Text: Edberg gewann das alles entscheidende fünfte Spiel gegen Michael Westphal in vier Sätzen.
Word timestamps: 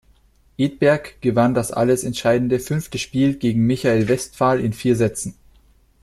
Edberg 0.57 1.21
gewann 1.21 1.53
das 1.53 1.71
alles 1.71 2.03
entscheidende 2.03 2.59
fünfte 2.59 2.97
Spiel 2.97 3.35
gegen 3.35 3.67
Michael 3.67 4.07
Westphal 4.07 4.59
in 4.59 4.73
vier 4.73 4.95
Sätzen. 4.95 5.35